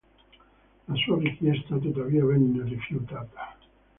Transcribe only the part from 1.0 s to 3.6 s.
richiesta tuttavia venne rifiutata.